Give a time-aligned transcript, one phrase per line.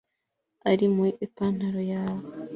[0.69, 2.27] ari mu ipantaro yawe